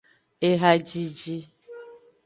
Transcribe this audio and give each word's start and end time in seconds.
Ehajiji. 0.49 1.37